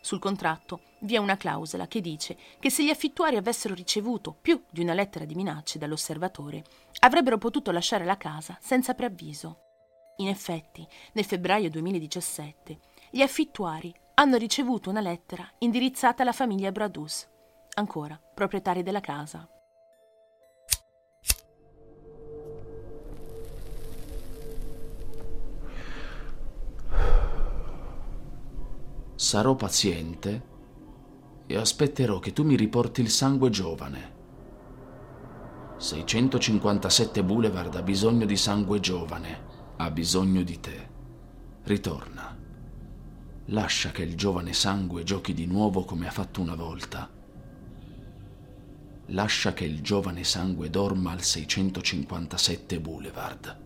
Sul 0.02 0.20
contratto 0.20 0.82
vi 1.00 1.16
è 1.16 1.18
una 1.18 1.36
clausola 1.36 1.88
che 1.88 2.00
dice 2.00 2.38
che 2.60 2.70
se 2.70 2.84
gli 2.84 2.92
affittuari 2.92 3.38
avessero 3.38 3.74
ricevuto 3.74 4.38
più 4.40 4.62
di 4.70 4.82
una 4.82 4.94
lettera 4.94 5.26
di 5.26 5.34
minacce 5.34 5.80
dall'osservatore, 5.80 6.64
avrebbero 7.00 7.40
potuto 7.40 7.72
lasciare 7.72 8.06
la 8.06 8.18
casa 8.18 8.56
senza 8.62 8.94
preavviso. 8.94 9.62
In 10.18 10.28
effetti, 10.28 10.88
nel 11.14 11.26
febbraio 11.26 11.72
2017, 11.72 12.80
gli 13.10 13.22
affittuari 13.24 13.92
hanno 14.14 14.38
ricevuto 14.38 14.92
una 14.92 15.02
lettera 15.02 15.52
indirizzata 15.58 16.22
alla 16.22 16.34
famiglia 16.34 16.72
Bradus, 16.72 17.28
ancora 17.74 18.22
proprietari 18.36 18.84
della 18.84 19.02
casa. 19.02 19.50
Sarò 29.28 29.56
paziente 29.56 30.42
e 31.48 31.58
aspetterò 31.58 32.18
che 32.20 32.32
tu 32.32 32.46
mi 32.46 32.56
riporti 32.56 33.02
il 33.02 33.10
sangue 33.10 33.50
giovane. 33.50 34.16
657 35.76 37.26
Boulevard 37.26 37.76
ha 37.76 37.82
bisogno 37.82 38.26
di 38.26 38.38
sangue 38.38 38.80
giovane, 38.80 39.40
ha 39.76 39.92
bisogno 39.92 40.44
di 40.44 40.60
te. 40.62 40.90
Ritorna. 41.63 42.38
Lascia 43.48 43.92
che 43.92 44.04
il 44.04 44.16
giovane 44.16 44.54
sangue 44.54 45.04
giochi 45.04 45.34
di 45.34 45.46
nuovo 45.46 45.84
come 45.84 46.08
ha 46.08 46.12
fatto 46.12 46.40
una 46.40 46.56
volta. 46.56 47.10
Lascia 49.08 49.52
che 49.52 49.66
il 49.66 49.82
giovane 49.82 50.24
sangue 50.24 50.70
dorma 50.70 51.12
al 51.12 51.22
657 51.22 52.80
Boulevard. 52.80 53.58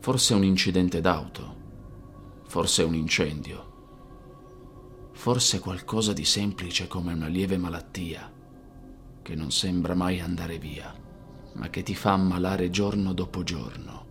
Forse 0.00 0.34
un 0.34 0.42
incidente 0.42 1.00
d'auto, 1.00 1.54
forse 2.48 2.82
un 2.82 2.96
incendio 2.96 3.76
forse 5.18 5.58
qualcosa 5.58 6.12
di 6.12 6.24
semplice 6.24 6.86
come 6.86 7.12
una 7.12 7.26
lieve 7.26 7.56
malattia, 7.58 8.32
che 9.20 9.34
non 9.34 9.50
sembra 9.50 9.96
mai 9.96 10.20
andare 10.20 10.60
via, 10.60 10.94
ma 11.54 11.68
che 11.70 11.82
ti 11.82 11.96
fa 11.96 12.12
ammalare 12.12 12.70
giorno 12.70 13.12
dopo 13.12 13.42
giorno, 13.42 14.06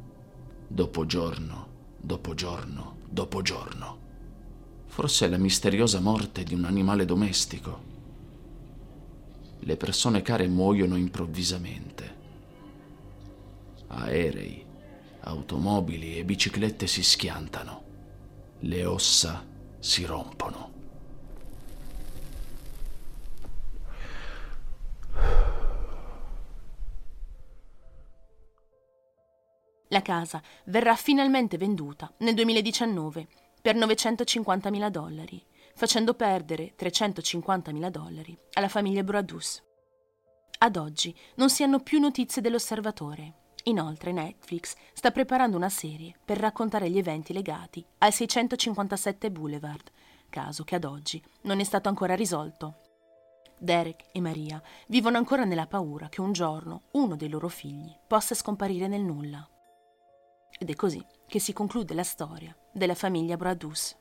dopo 0.67 1.05
giorno, 1.05 1.67
dopo 1.97 2.33
giorno, 2.33 2.97
dopo 3.09 3.41
giorno. 3.41 3.99
Forse 4.87 5.27
è 5.27 5.29
la 5.29 5.37
misteriosa 5.37 6.01
morte 6.01 6.43
di 6.43 6.53
un 6.53 6.65
animale 6.65 7.05
domestico. 7.05 7.81
Le 9.59 9.77
persone 9.77 10.21
care 10.21 10.49
muoiono 10.49 10.97
improvvisamente. 10.97 12.15
Aerei, 13.87 14.65
automobili 15.21 16.17
e 16.17 16.25
biciclette 16.25 16.85
si 16.85 17.01
schiantano. 17.01 17.83
Le 18.59 18.85
ossa 18.85 19.45
si 19.79 20.03
rompono. 20.03 20.76
La 29.89 30.01
casa 30.01 30.41
verrà 30.65 30.95
finalmente 30.95 31.57
venduta 31.57 32.13
nel 32.19 32.33
2019 32.33 33.27
per 33.61 33.75
950.000 33.75 34.89
dollari, 34.89 35.43
facendo 35.73 36.13
perdere 36.13 36.73
350.000 36.77 37.89
dollari 37.89 38.37
alla 38.53 38.67
famiglia 38.67 39.03
Bradus. 39.03 39.63
Ad 40.59 40.75
oggi 40.75 41.15
non 41.35 41.49
si 41.49 41.63
hanno 41.63 41.79
più 41.79 41.99
notizie 41.99 42.41
dell'osservatore. 42.41 43.45
Inoltre 43.63 44.11
Netflix 44.11 44.75
sta 44.93 45.11
preparando 45.11 45.55
una 45.57 45.69
serie 45.69 46.15
per 46.23 46.37
raccontare 46.37 46.89
gli 46.89 46.97
eventi 46.97 47.31
legati 47.33 47.85
al 47.99 48.13
657 48.13 49.31
Boulevard, 49.31 49.91
caso 50.29 50.63
che 50.63 50.75
ad 50.75 50.83
oggi 50.83 51.21
non 51.41 51.59
è 51.59 51.63
stato 51.63 51.89
ancora 51.89 52.15
risolto. 52.15 52.86
Derek 53.57 54.05
e 54.11 54.21
Maria 54.21 54.61
vivono 54.87 55.17
ancora 55.17 55.43
nella 55.43 55.67
paura 55.67 56.09
che 56.09 56.21
un 56.21 56.31
giorno 56.31 56.83
uno 56.91 57.15
dei 57.15 57.29
loro 57.29 57.47
figli 57.47 57.91
possa 58.07 58.35
scomparire 58.35 58.87
nel 58.87 59.01
nulla. 59.01 59.47
Ed 60.59 60.69
è 60.69 60.75
così 60.75 61.03
che 61.27 61.39
si 61.39 61.53
conclude 61.53 61.93
la 61.93 62.03
storia 62.03 62.55
della 62.71 62.95
famiglia 62.95 63.35
Bradus. 63.35 63.95